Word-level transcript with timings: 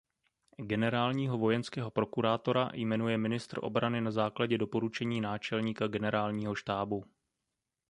Generálního 0.65 1.37
vojenského 1.37 1.91
prokurátora 1.91 2.71
jmenuje 2.73 3.17
ministr 3.17 3.57
obrany 3.63 4.01
na 4.01 4.11
základě 4.11 4.57
doporučení 4.57 5.21
náčelníka 5.21 5.87
Generálního 5.87 6.55
štábu. 6.55 7.05